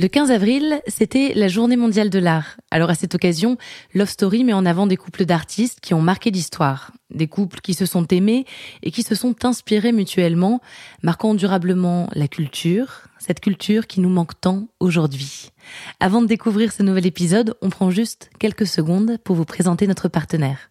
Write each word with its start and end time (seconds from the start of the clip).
Le 0.00 0.08
15 0.08 0.30
avril, 0.30 0.80
c'était 0.86 1.34
la 1.34 1.48
journée 1.48 1.76
mondiale 1.76 2.08
de 2.08 2.18
l'art. 2.18 2.56
Alors 2.70 2.88
à 2.88 2.94
cette 2.94 3.14
occasion, 3.14 3.58
Love 3.92 4.08
Story 4.08 4.44
met 4.44 4.54
en 4.54 4.64
avant 4.64 4.86
des 4.86 4.96
couples 4.96 5.26
d'artistes 5.26 5.80
qui 5.80 5.92
ont 5.92 6.00
marqué 6.00 6.30
l'histoire. 6.30 6.92
Des 7.10 7.26
couples 7.26 7.60
qui 7.60 7.74
se 7.74 7.84
sont 7.84 8.06
aimés 8.06 8.46
et 8.82 8.92
qui 8.92 9.02
se 9.02 9.14
sont 9.14 9.44
inspirés 9.44 9.92
mutuellement, 9.92 10.62
marquant 11.02 11.34
durablement 11.34 12.08
la 12.14 12.28
culture, 12.28 13.08
cette 13.18 13.40
culture 13.40 13.86
qui 13.86 14.00
nous 14.00 14.08
manque 14.08 14.40
tant 14.40 14.68
aujourd'hui. 14.80 15.50
Avant 16.00 16.22
de 16.22 16.26
découvrir 16.26 16.72
ce 16.72 16.82
nouvel 16.82 17.04
épisode, 17.04 17.54
on 17.60 17.68
prend 17.68 17.90
juste 17.90 18.30
quelques 18.38 18.66
secondes 18.66 19.18
pour 19.22 19.36
vous 19.36 19.44
présenter 19.44 19.86
notre 19.86 20.08
partenaire. 20.08 20.70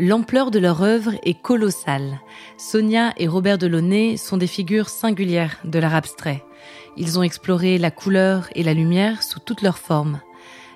L'ampleur 0.00 0.52
de 0.52 0.60
leur 0.60 0.82
œuvre 0.82 1.14
est 1.24 1.42
colossale. 1.42 2.20
Sonia 2.56 3.12
et 3.16 3.26
Robert 3.26 3.58
Delaunay 3.58 4.16
sont 4.16 4.36
des 4.36 4.46
figures 4.46 4.90
singulières 4.90 5.56
de 5.64 5.80
l'art 5.80 5.96
abstrait. 5.96 6.44
Ils 6.96 7.18
ont 7.18 7.24
exploré 7.24 7.78
la 7.78 7.90
couleur 7.90 8.48
et 8.54 8.62
la 8.62 8.74
lumière 8.74 9.24
sous 9.24 9.40
toutes 9.40 9.62
leurs 9.62 9.78
formes. 9.78 10.20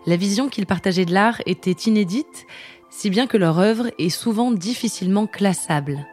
La 0.07 0.17
vision 0.17 0.49
qu'ils 0.49 0.67
partageaient 0.67 1.05
de 1.05 1.15
l'art 1.15 1.41
était 1.47 1.71
inédite, 1.71 2.47
si 2.91 3.11
bien 3.11 3.29
que 3.29 3.37
leur 3.37 3.61
œuvre 3.61 3.93
est 3.97 4.11
souvent 4.11 4.51
difficilement 4.51 5.29
classable. 5.29 6.05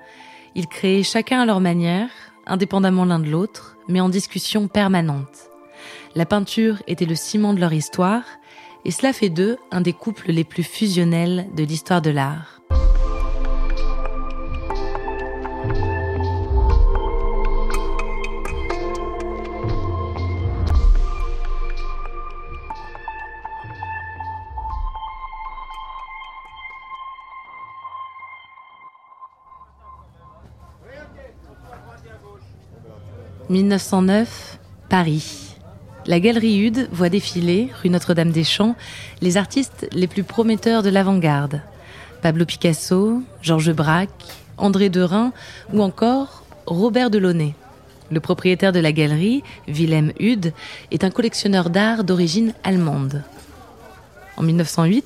Ils 0.54 0.68
créaient 0.68 1.02
chacun 1.02 1.42
à 1.42 1.46
leur 1.48 1.62
manière, 1.62 2.10
indépendamment 2.46 3.06
l'un 3.06 3.20
de 3.20 3.32
l'autre, 3.32 3.76
mais 3.88 4.02
en 4.02 4.10
discussion 4.10 4.68
permanente. 4.68 5.50
La 6.14 6.28
peinture 6.28 6.84
était 6.86 7.06
le 7.06 7.16
ciment 7.16 7.56
de 7.56 7.60
leur 7.60 7.74
histoire, 7.74 8.24
et 8.86 8.92
cela 8.92 9.14
fait 9.14 9.30
d'eux 9.30 9.58
un 9.72 9.82
des 9.82 9.94
couples 9.94 10.32
les 10.32 10.44
plus 10.44 10.64
fusionnels 10.64 11.48
de 11.56 11.64
l'histoire 11.64 12.04
de 12.04 12.12
l'art. 12.12 12.59
1909, 33.50 34.60
Paris. 34.90 35.56
La 36.06 36.20
Galerie 36.20 36.60
Hude 36.60 36.88
voit 36.92 37.10
défiler, 37.10 37.70
rue 37.82 37.90
Notre-Dame-des-Champs, 37.90 38.76
les 39.22 39.38
artistes 39.38 39.88
les 39.92 40.06
plus 40.06 40.24
prometteurs 40.24 40.84
de 40.84 40.90
l'avant-garde. 40.90 41.62
Pablo 42.22 42.46
Picasso, 42.46 43.24
Georges 43.42 43.74
Braque, 43.74 44.10
André 44.58 44.90
Derain 44.90 45.34
ou 45.74 45.82
encore 45.82 46.44
Robert 46.68 47.10
Delaunay. 47.10 47.56
Le 48.12 48.20
propriétaire 48.20 48.72
de 48.72 48.80
la 48.80 48.92
galerie, 48.92 49.44
Wilhelm 49.68 50.12
Hude, 50.20 50.54
est 50.92 51.04
un 51.04 51.10
collectionneur 51.10 51.72
d'art 51.72 52.04
d'origine 52.04 52.54
allemande. 52.64 53.24
En 54.38 54.44
1908, 54.44 55.06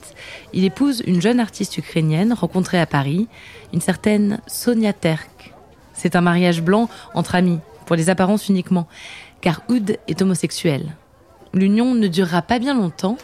il 0.52 0.66
épouse 0.66 1.02
une 1.08 1.22
jeune 1.22 1.40
artiste 1.40 1.78
ukrainienne 1.78 2.34
rencontrée 2.34 2.80
à 2.80 2.86
Paris, 2.86 3.28
une 3.72 3.82
certaine 3.82 4.40
Sonia 4.48 4.92
Terk. 4.92 5.54
C'est 5.94 6.18
un 6.18 6.22
mariage 6.22 6.62
blanc 6.62 6.90
entre 7.14 7.36
amis, 7.36 7.60
pour 7.86 7.96
les 7.96 8.10
apparences 8.10 8.50
uniquement, 8.50 8.88
car 9.42 9.62
Oud 9.70 9.98
est 10.08 10.22
homosexuel. 10.22 10.96
L'union 11.54 11.94
ne 11.94 12.08
durera 12.08 12.42
pas 12.42 12.60
bien 12.60 12.74
longtemps, 12.74 13.18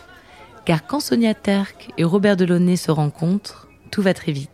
car 0.66 0.86
quand 0.86 1.00
Sonia 1.00 1.34
Terk 1.34 1.92
et 1.98 2.04
Robert 2.04 2.38
Delaunay 2.38 2.76
se 2.76 2.92
rencontrent, 2.92 3.68
tout 3.92 4.02
va 4.02 4.14
très 4.14 4.32
vite. 4.32 4.50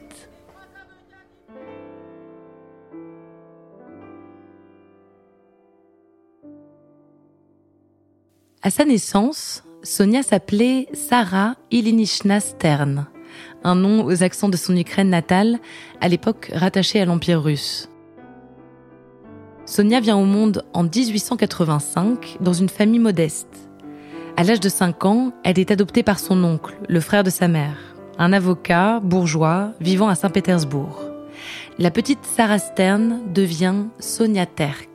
À 8.62 8.72
sa 8.72 8.86
naissance, 8.86 9.64
Sonia 9.84 10.24
s'appelait 10.24 10.88
Sarah 10.94 11.56
Ilinishna 11.70 12.40
Stern, 12.40 13.06
un 13.64 13.76
nom 13.76 14.04
aux 14.06 14.24
accents 14.24 14.50
de 14.50 14.58
son 14.58 14.76
Ukraine 14.76 15.10
natale, 15.10 15.60
à 16.02 16.08
l'époque 16.08 16.50
rattachée 16.52 17.00
à 17.00 17.06
l'Empire 17.06 17.44
russe. 17.44 17.90
Sonia 19.68 20.00
vient 20.00 20.18
au 20.18 20.26
monde 20.26 20.64
en 20.74 20.84
1885 20.84 22.38
dans 22.40 22.54
une 22.54 22.70
famille 22.70 23.00
modeste. 23.00 23.48
À 24.38 24.44
l'âge 24.44 24.60
de 24.60 24.70
5 24.70 25.06
ans, 25.06 25.34
elle 25.44 25.58
est 25.58 25.72
adoptée 25.72 26.04
par 26.04 26.20
son 26.20 26.44
oncle, 26.44 26.78
le 26.88 27.00
frère 27.00 27.24
de 27.24 27.32
sa 27.32 27.48
mère, 27.48 27.76
un 28.20 28.32
avocat 28.32 29.00
bourgeois 29.00 29.72
vivant 29.82 30.08
à 30.08 30.14
Saint-Pétersbourg. 30.14 31.02
La 31.80 31.90
petite 31.90 32.24
Sarah 32.26 32.60
Stern 32.60 33.34
devient 33.34 33.86
Sonia 33.98 34.46
Terk. 34.46 34.88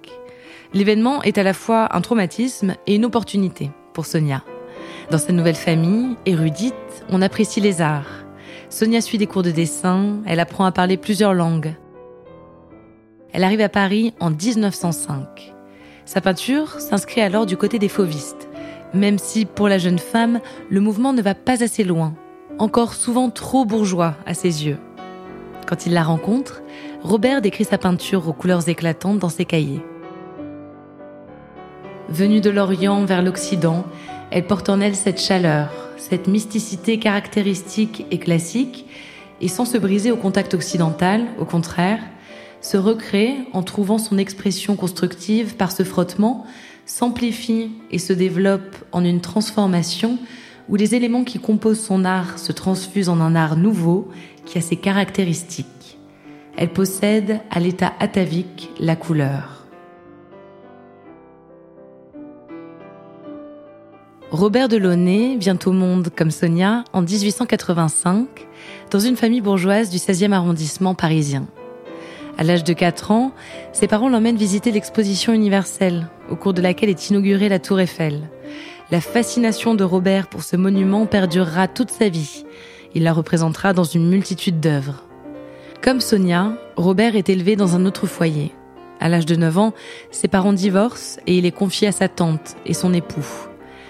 L'événement 0.73 1.21
est 1.25 1.39
à 1.39 1.43
la 1.43 1.53
fois 1.53 1.89
un 1.97 2.01
traumatisme 2.01 2.77
et 2.87 2.95
une 2.95 3.05
opportunité 3.05 3.73
pour 3.93 4.07
Sonia. 4.07 4.45
Dans 5.11 5.19
sa 5.19 5.33
nouvelle 5.33 5.57
famille, 5.57 6.17
érudite, 6.27 6.75
on 7.09 7.23
apprécie 7.23 7.61
les 7.61 7.81
arts. 7.81 8.25
Sonia 8.69 9.01
suit 9.01 9.19
des 9.19 9.27
cours 9.27 9.43
de 9.43 9.51
dessin, 9.51 10.19
elle 10.27 10.39
apprend 10.39 10.65
à 10.65 10.71
parler 10.71 10.97
plusieurs 10.97 11.35
langues. 11.35 11.75
Elle 13.33 13.45
arrive 13.45 13.61
à 13.61 13.69
Paris 13.69 14.13
en 14.19 14.31
1905. 14.31 15.55
Sa 16.05 16.21
peinture 16.21 16.81
s'inscrit 16.81 17.21
alors 17.21 17.47
du 17.47 17.57
côté 17.57 17.79
des 17.79 17.89
fauvistes, 17.89 18.49
même 18.93 19.19
si 19.19 19.45
pour 19.45 19.69
la 19.69 19.79
jeune 19.79 20.01
femme, 20.01 20.41
le 20.69 20.81
mouvement 20.81 21.13
ne 21.13 21.23
va 21.23 21.37
pas 21.37 21.63
assez 21.63 21.85
loin, 21.85 22.15
encore 22.59 22.95
souvent 22.95 23.31
trop 23.31 23.65
bourgeois 23.65 24.17
à 24.27 24.35
ses 24.35 24.67
yeux. 24.67 24.79
Quand 25.67 25.87
il 25.87 25.93
la 25.93 26.03
rencontre, 26.03 26.63
Robert 27.03 27.41
décrit 27.41 27.65
sa 27.65 27.79
peinture 27.79 28.29
aux 28.29 28.33
couleurs 28.33 28.69
éclatantes 28.69 29.21
dans 29.21 29.29
ses 29.29 29.45
cahiers. 29.45 29.83
Venue 32.09 32.41
de 32.41 32.51
l'Orient 32.51 33.05
vers 33.05 33.23
l'Occident, 33.23 33.85
elle 34.33 34.47
porte 34.47 34.69
en 34.69 34.81
elle 34.81 34.97
cette 34.97 35.21
chaleur, 35.21 35.71
cette 35.97 36.27
mysticité 36.27 36.99
caractéristique 36.99 38.05
et 38.11 38.19
classique, 38.19 38.87
et 39.41 39.47
sans 39.47 39.65
se 39.65 39.79
briser 39.79 40.11
au 40.11 40.17
contact 40.17 40.55
occidental, 40.55 41.27
au 41.39 41.45
contraire, 41.45 42.01
se 42.61 42.77
recrée 42.77 43.37
en 43.53 43.63
trouvant 43.63 43.99
son 43.99 44.19
expression 44.19 44.77
constructive 44.77 45.57
par 45.57 45.73
ce 45.73 45.83
frottement, 45.83 46.47
s'amplifie 46.87 47.71
et 47.91 47.99
se 47.99 48.13
développe 48.13 48.77
en 48.93 49.05
une 49.05 49.21
transformation 49.21 50.19
où 50.69 50.77
les 50.77 50.95
éléments 50.95 51.25
qui 51.25 51.39
composent 51.39 51.81
son 51.81 52.05
art 52.05 52.39
se 52.39 52.53
transfusent 52.53 53.09
en 53.09 53.21
un 53.21 53.35
art 53.35 53.57
nouveau 53.57 54.09
qui 54.45 54.59
a 54.59 54.61
ses 54.61 54.77
caractéristiques. 54.77 55.99
Elle 56.57 56.73
possède 56.73 57.41
à 57.51 57.61
l'état 57.61 57.93
atavique 57.99 58.71
la 58.79 58.97
couleur. 58.97 59.67
Robert 64.31 64.69
Delaunay 64.69 65.37
vient 65.37 65.59
au 65.67 65.73
monde 65.73 66.11
comme 66.17 66.31
Sonia 66.31 66.85
en 66.93 67.03
1885 67.03 68.47
dans 68.93 69.01
une 69.01 69.17
famille 69.17 69.41
bourgeoise 69.41 69.91
du 69.91 69.97
16e 69.97 70.33
arrondissement 70.33 70.95
parisien. 70.95 71.49
À 72.41 72.43
l'âge 72.43 72.65
de 72.65 72.73
4 72.73 73.11
ans, 73.11 73.33
ses 73.75 73.87
parents 73.87 74.09
l'emmènent 74.09 74.39
visiter 74.39 74.73
l'exposition 74.73 75.35
universelle, 75.35 76.09
au 76.31 76.37
cours 76.37 76.55
de 76.55 76.63
laquelle 76.63 76.89
est 76.89 77.11
inaugurée 77.11 77.51
la 77.51 77.59
Tour 77.59 77.81
Eiffel. 77.81 78.31
La 78.91 79.03
fascination 79.03 79.75
de 79.75 79.85
Robert 79.85 80.27
pour 80.27 80.43
ce 80.43 80.57
monument 80.57 81.05
perdurera 81.05 81.69
toute 81.69 81.91
sa 81.91 82.09
vie. 82.09 82.47
Il 82.95 83.03
la 83.03 83.13
représentera 83.13 83.75
dans 83.75 83.85
une 83.85 84.09
multitude 84.09 84.59
d'œuvres. 84.59 85.05
Comme 85.83 86.01
Sonia, 86.01 86.55
Robert 86.77 87.15
est 87.15 87.29
élevé 87.29 87.57
dans 87.57 87.77
un 87.77 87.85
autre 87.85 88.07
foyer. 88.07 88.55
À 89.01 89.11
l'âge 89.11 89.27
de 89.27 89.37
9 89.37 89.59
ans, 89.59 89.75
ses 90.11 90.27
parents 90.27 90.55
divorcent 90.55 91.21
et 91.27 91.37
il 91.37 91.45
est 91.45 91.51
confié 91.51 91.89
à 91.89 91.93
sa 91.93 92.09
tante 92.09 92.57
et 92.65 92.73
son 92.73 92.95
époux. 92.95 93.49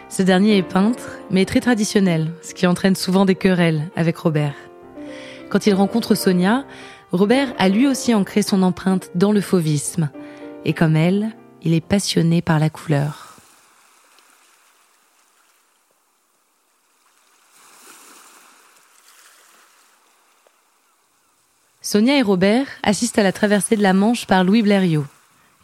Ce 0.08 0.23
dernier 0.23 0.56
est 0.56 0.69
peintre, 0.69 1.20
mais 1.31 1.44
très 1.44 1.61
traditionnel, 1.61 2.32
ce 2.43 2.53
qui 2.53 2.67
entraîne 2.67 2.96
souvent 2.96 3.26
des 3.26 3.37
querelles 3.37 3.91
avec 3.94 4.17
Robert. 4.17 4.56
Quand 5.50 5.67
il 5.67 5.75
rencontre 5.75 6.17
Sonia, 6.17 6.64
Robert 7.12 7.53
a 7.59 7.69
lui 7.69 7.89
aussi 7.89 8.15
ancré 8.15 8.43
son 8.43 8.62
empreinte 8.62 9.11
dans 9.17 9.33
le 9.33 9.41
fauvisme. 9.41 10.11
Et 10.65 10.73
comme 10.73 10.95
elle, 10.95 11.35
il 11.62 11.75
est 11.75 11.81
passionné 11.81 12.41
par 12.41 12.61
la 12.61 12.71
couleur. 12.71 13.37
Sonia 21.83 22.17
et 22.17 22.23
Robert 22.23 22.67
assistent 22.85 23.19
à 23.19 23.25
la 23.25 23.33
traversée 23.33 23.75
de 23.75 23.83
la 23.83 23.93
Manche 23.93 24.27
par 24.27 24.45
Louis 24.45 24.63
Blériot. 24.63 25.06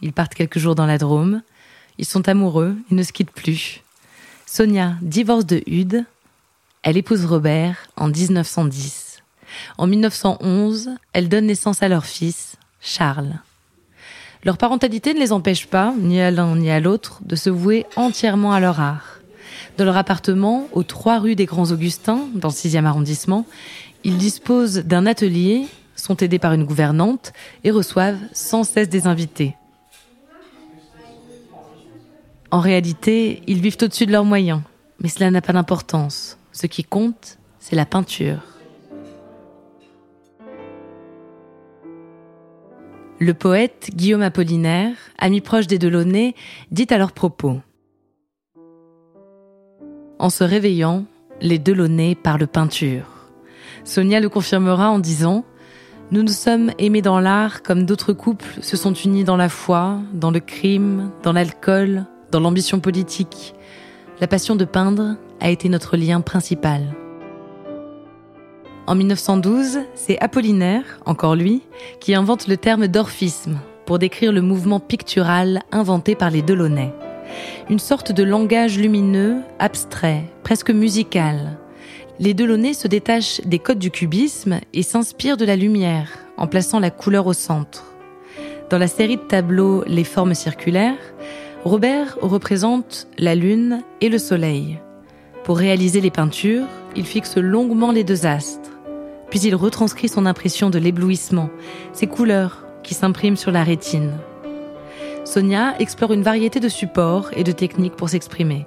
Ils 0.01 0.11
partent 0.11 0.35
quelques 0.35 0.59
jours 0.59 0.75
dans 0.75 0.85
la 0.85 0.97
Drôme. 0.97 1.41
Ils 1.97 2.05
sont 2.05 2.27
amoureux, 2.27 2.75
ils 2.91 2.97
ne 2.97 3.03
se 3.03 3.13
quittent 3.13 3.31
plus. 3.31 3.81
Sonia 4.45 4.95
divorce 5.01 5.45
de 5.45 5.63
Hude. 5.65 6.05
Elle 6.83 6.97
épouse 6.97 7.25
Robert 7.25 7.87
en 7.95 8.09
1910. 8.09 9.06
En 9.77 9.87
1911, 9.87 10.91
elle 11.13 11.29
donne 11.29 11.47
naissance 11.47 11.83
à 11.83 11.87
leur 11.87 12.05
fils, 12.05 12.55
Charles. 12.81 13.39
Leur 14.43 14.57
parentalité 14.57 15.13
ne 15.13 15.19
les 15.19 15.33
empêche 15.33 15.67
pas, 15.67 15.93
ni 15.99 16.21
à 16.21 16.31
l'un 16.31 16.55
ni 16.55 16.69
à 16.69 16.79
l'autre, 16.79 17.19
de 17.23 17.35
se 17.35 17.49
vouer 17.49 17.85
entièrement 17.95 18.53
à 18.53 18.59
leur 18.59 18.79
art. 18.79 19.19
Dans 19.77 19.85
leur 19.85 19.97
appartement, 19.97 20.67
aux 20.71 20.83
trois 20.83 21.19
rues 21.19 21.35
des 21.35 21.45
Grands 21.45 21.71
Augustins, 21.71 22.27
dans 22.33 22.49
le 22.49 22.53
6e 22.53 22.85
arrondissement, 22.85 23.45
ils 24.03 24.17
disposent 24.17 24.83
d'un 24.85 25.05
atelier, 25.05 25.67
sont 25.95 26.17
aidés 26.17 26.39
par 26.39 26.53
une 26.53 26.63
gouvernante 26.63 27.33
et 27.63 27.71
reçoivent 27.71 28.19
sans 28.31 28.63
cesse 28.63 28.89
des 28.89 29.07
invités. 29.07 29.55
En 32.49 32.59
réalité, 32.59 33.41
ils 33.47 33.61
vivent 33.61 33.77
au-dessus 33.81 34.05
de 34.05 34.11
leurs 34.11 34.23
moyens, 34.23 34.61
mais 34.99 35.09
cela 35.09 35.29
n'a 35.31 35.41
pas 35.41 35.53
d'importance. 35.53 36.37
Ce 36.53 36.67
qui 36.67 36.83
compte, 36.83 37.37
c'est 37.59 37.75
la 37.75 37.85
peinture. 37.85 38.39
Le 43.27 43.33
poète 43.33 43.89
Guillaume 43.93 44.21
Apollinaire, 44.21 44.95
ami 45.19 45.41
proche 45.41 45.67
des 45.67 45.77
Delaunay, 45.77 46.33
dit 46.71 46.87
à 46.91 46.97
leur 46.97 47.11
propos 47.11 47.59
En 50.17 50.29
se 50.29 50.45
réveillant, 50.45 51.03
les 51.41 51.59
Delaunay 51.59 52.15
parlent 52.15 52.47
peinture. 52.47 53.03
Sonia 53.83 54.21
le 54.21 54.29
confirmera 54.29 54.89
en 54.89 54.99
disant 54.99 55.43
Nous 56.11 56.23
nous 56.23 56.29
sommes 56.29 56.71
aimés 56.79 57.01
dans 57.01 57.19
l'art 57.19 57.63
comme 57.63 57.85
d'autres 57.85 58.13
couples 58.13 58.61
se 58.61 58.77
sont 58.77 58.93
unis 58.93 59.25
dans 59.25 59.35
la 59.35 59.49
foi, 59.49 59.99
dans 60.13 60.31
le 60.31 60.39
crime, 60.39 61.11
dans 61.21 61.33
l'alcool, 61.33 62.05
dans 62.31 62.39
l'ambition 62.39 62.79
politique. 62.79 63.55
La 64.21 64.27
passion 64.27 64.55
de 64.55 64.63
peindre 64.63 65.17
a 65.41 65.49
été 65.49 65.67
notre 65.67 65.97
lien 65.97 66.21
principal. 66.21 66.95
En 68.87 68.95
1912, 68.95 69.79
c'est 69.95 70.17
Apollinaire, 70.19 71.01
encore 71.05 71.35
lui, 71.35 71.61
qui 71.99 72.15
invente 72.15 72.47
le 72.47 72.55
terme 72.55 72.87
d'orphisme 72.87 73.59
pour 73.85 73.99
décrire 73.99 74.31
le 74.31 74.41
mouvement 74.41 74.79
pictural 74.79 75.61
inventé 75.73 76.15
par 76.15 76.29
les 76.29 76.41
Delaunay. 76.41 76.93
Une 77.69 77.79
sorte 77.79 78.13
de 78.13 78.23
langage 78.23 78.79
lumineux, 78.79 79.41
abstrait, 79.59 80.23
presque 80.41 80.71
musical. 80.71 81.57
Les 82.19 82.33
Delaunay 82.33 82.73
se 82.73 82.87
détachent 82.87 83.41
des 83.41 83.59
codes 83.59 83.77
du 83.77 83.91
cubisme 83.91 84.61
et 84.73 84.83
s'inspirent 84.83 85.35
de 85.35 85.45
la 85.45 85.57
lumière 85.57 86.09
en 86.37 86.47
plaçant 86.47 86.79
la 86.79 86.89
couleur 86.89 87.27
au 87.27 87.33
centre. 87.33 87.91
Dans 88.69 88.77
la 88.77 88.87
série 88.87 89.17
de 89.17 89.21
tableaux 89.21 89.83
Les 89.85 90.05
formes 90.05 90.33
circulaires, 90.33 90.95
Robert 91.65 92.17
représente 92.21 93.09
la 93.17 93.35
lune 93.35 93.81
et 93.99 94.07
le 94.07 94.17
soleil. 94.17 94.79
Pour 95.43 95.57
réaliser 95.57 95.99
les 95.99 96.11
peintures, 96.11 96.67
il 96.95 97.05
fixe 97.05 97.35
longuement 97.35 97.91
les 97.91 98.05
deux 98.05 98.25
astres. 98.25 98.66
Puis 99.29 99.39
il 99.41 99.55
retranscrit 99.55 100.07
son 100.07 100.25
impression 100.25 100.69
de 100.69 100.79
l'éblouissement, 100.79 101.49
ces 101.93 102.07
couleurs 102.07 102.65
qui 102.83 102.93
s'impriment 102.93 103.35
sur 103.35 103.51
la 103.51 103.63
rétine. 103.63 104.13
Sonia 105.25 105.75
explore 105.79 106.13
une 106.13 106.23
variété 106.23 106.59
de 106.59 106.69
supports 106.69 107.29
et 107.35 107.43
de 107.43 107.51
techniques 107.51 107.95
pour 107.95 108.09
s'exprimer. 108.09 108.65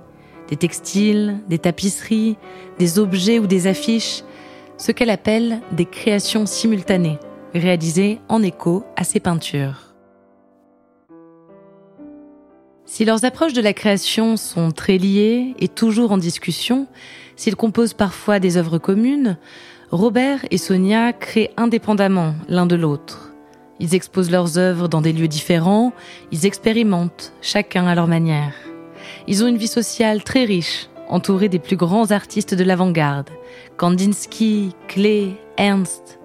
Des 0.49 0.57
textiles, 0.57 1.39
des 1.49 1.59
tapisseries, 1.59 2.37
des 2.79 2.99
objets 2.99 3.39
ou 3.39 3.47
des 3.47 3.67
affiches, 3.67 4.23
ce 4.77 4.93
qu'elle 4.93 5.11
appelle 5.11 5.61
des 5.73 5.87
créations 5.87 6.45
simultanées, 6.45 7.19
réalisées 7.55 8.21
en 8.29 8.43
écho 8.43 8.85
à 8.97 9.05
ses 9.05 9.21
peintures. 9.21 9.90
Si 12.93 13.05
leurs 13.05 13.25
approches 13.25 13.53
de 13.53 13.63
la 13.63 13.73
création 13.73 14.37
sont 14.37 14.73
très 14.73 14.99
liées 14.99 15.55
et 15.61 15.69
toujours 15.69 16.11
en 16.11 16.19
discussion, 16.19 16.89
s'ils 17.37 17.55
composent 17.55 17.95
parfois 17.95 18.41
des 18.41 18.57
œuvres 18.57 18.79
communes, 18.79 19.39
Robert 19.93 20.41
et 20.51 20.59
Sonia 20.59 21.13
créent 21.13 21.53
indépendamment 21.57 22.35
l'un 22.49 22.67
de 22.67 22.75
l'autre. 22.75 23.31
Ils 23.79 23.95
exposent 23.95 24.33
leurs 24.33 24.59
œuvres 24.59 24.89
dans 24.89 25.03
des 25.03 25.13
lieux 25.13 25.29
différents, 25.29 25.93
ils 26.33 26.47
expérimentent, 26.47 27.33
chacun 27.43 27.87
à 27.87 27.95
leur 27.95 28.09
manière. 28.09 28.55
Ils 29.29 29.45
ont 29.45 29.47
une 29.47 29.57
vie 29.57 29.69
sociale 29.69 30.25
très 30.25 30.45
riche, 30.45 30.89
entourée 31.09 31.49
des 31.49 31.61
plus 31.61 31.77
grands 31.77 32.11
artistes 32.11 32.55
de 32.55 32.65
l'avant-garde, 32.65 33.31
Kandinsky, 33.77 34.75
Klee, 34.89 35.37
Ernst. 35.57 36.19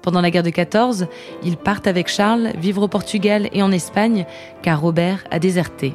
Pendant 0.00 0.22
la 0.22 0.30
guerre 0.30 0.42
de 0.42 0.50
14, 0.50 1.08
ils 1.44 1.58
partent 1.58 1.86
avec 1.86 2.08
Charles 2.08 2.52
vivre 2.56 2.84
au 2.84 2.88
Portugal 2.88 3.50
et 3.52 3.62
en 3.62 3.70
Espagne, 3.70 4.24
car 4.62 4.80
Robert 4.80 5.22
a 5.30 5.38
déserté. 5.38 5.94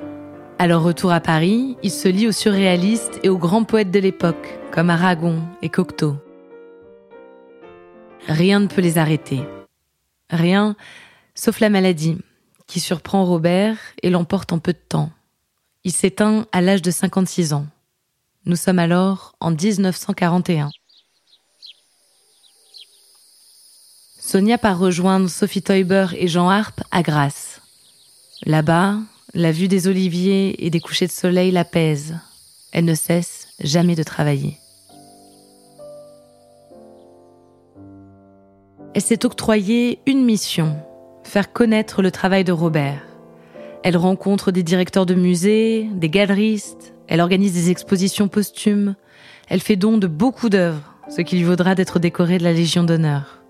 À 0.62 0.68
leur 0.68 0.84
retour 0.84 1.12
à 1.12 1.20
Paris, 1.22 1.76
ils 1.82 1.90
se 1.90 2.08
lient 2.08 2.28
aux 2.28 2.32
surréalistes 2.32 3.20
et 3.24 3.30
aux 3.30 3.38
grands 3.40 3.64
poètes 3.64 3.90
de 3.90 3.98
l'époque, 3.98 4.60
comme 4.72 4.92
Aragon 4.92 5.42
et 5.64 5.70
Cocteau. 5.70 6.18
Rien 8.28 8.60
ne 8.60 8.68
peut 8.68 8.82
les 8.82 9.00
arrêter. 9.00 9.42
Rien, 10.30 10.76
sauf 11.34 11.62
la 11.62 11.72
maladie, 11.72 12.20
qui 12.68 12.80
surprend 12.80 13.26
Robert 13.26 13.76
et 14.04 14.12
l'emporte 14.12 14.54
en 14.54 14.60
peu 14.60 14.74
de 14.74 14.78
temps. 14.78 15.10
Il 15.84 15.92
s'éteint 15.92 16.46
à 16.52 16.62
l'âge 16.62 16.84
de 16.84 16.92
56 16.92 17.54
ans. 17.54 17.66
Nous 18.46 18.56
sommes 18.56 18.78
alors 18.78 19.34
en 19.40 19.50
1941. 19.50 20.70
Sonia 24.20 24.60
part 24.60 24.78
rejoindre 24.78 25.28
Sophie 25.28 25.64
Teuber 25.64 26.10
et 26.16 26.28
Jean 26.28 26.50
Harpe 26.50 26.84
à 26.92 27.02
Grasse. 27.02 27.62
Là-bas, 28.46 29.00
la 29.34 29.52
vue 29.52 29.68
des 29.68 29.88
oliviers 29.88 30.66
et 30.66 30.70
des 30.70 30.80
couchers 30.80 31.08
de 31.08 31.12
soleil 31.12 31.52
l'apaise. 31.52 32.18
Elle 32.72 32.86
ne 32.86 32.96
cesse 32.96 33.48
jamais 33.60 33.96
de 33.96 34.04
travailler. 34.04 34.58
Elle 38.94 39.02
s'est 39.02 39.26
octroyée 39.26 40.00
une 40.06 40.26
mission, 40.26 40.76
faire 41.24 41.54
connaître 41.54 42.02
le 42.02 42.12
travail 42.12 42.44
de 42.44 42.52
Robert. 42.52 43.02
Elle 43.84 43.96
rencontre 43.96 44.52
des 44.52 44.64
directeurs 44.64 45.06
de 45.06 45.16
musées, 45.16 45.88
des 45.94 46.10
galeristes, 46.10 46.94
elle 47.08 47.22
organise 47.22 47.54
des 47.54 47.72
expositions 47.72 48.28
posthumes, 48.28 48.96
elle 49.48 49.62
fait 49.62 49.78
don 49.78 49.98
de 49.98 50.08
beaucoup 50.08 50.50
d'œuvres, 50.50 50.94
ce 51.10 51.22
qui 51.22 51.38
lui 51.38 51.44
vaudra 51.44 51.74
d'être 51.74 52.00
décorée 52.00 52.38
de 52.38 52.44
la 52.44 52.54
Légion 52.54 52.84
d'honneur. 52.84 53.42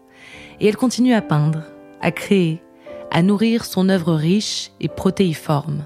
Et 0.59 0.67
elle 0.67 0.77
continue 0.77 1.13
à 1.13 1.21
peindre, 1.21 1.63
à 2.01 2.11
créer, 2.11 2.61
à 3.11 3.21
nourrir 3.21 3.65
son 3.65 3.89
œuvre 3.89 4.13
riche 4.13 4.71
et 4.79 4.87
protéiforme. 4.87 5.85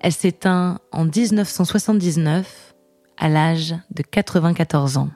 Elle 0.00 0.12
s'éteint 0.12 0.80
en 0.90 1.04
1979 1.04 2.74
à 3.16 3.28
l'âge 3.28 3.76
de 3.94 4.02
94 4.02 4.96
ans. 4.96 5.10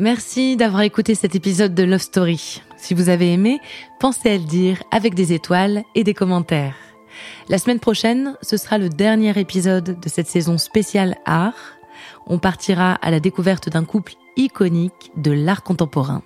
Merci 0.00 0.56
d'avoir 0.56 0.82
écouté 0.82 1.16
cet 1.16 1.34
épisode 1.34 1.74
de 1.74 1.82
Love 1.82 2.00
Story. 2.00 2.62
Si 2.76 2.94
vous 2.94 3.08
avez 3.08 3.32
aimé, 3.32 3.58
pensez 3.98 4.30
à 4.30 4.38
le 4.38 4.44
dire 4.44 4.80
avec 4.92 5.14
des 5.14 5.32
étoiles 5.32 5.82
et 5.96 6.04
des 6.04 6.14
commentaires. 6.14 6.76
La 7.48 7.58
semaine 7.58 7.80
prochaine, 7.80 8.36
ce 8.40 8.56
sera 8.56 8.78
le 8.78 8.90
dernier 8.90 9.36
épisode 9.38 9.98
de 9.98 10.08
cette 10.08 10.28
saison 10.28 10.56
spéciale 10.56 11.16
art. 11.24 11.76
On 12.28 12.38
partira 12.38 12.92
à 13.02 13.10
la 13.10 13.18
découverte 13.18 13.70
d'un 13.70 13.84
couple 13.84 14.14
iconique 14.38 15.10
de 15.16 15.32
l'art 15.32 15.62
contemporain. 15.62 16.22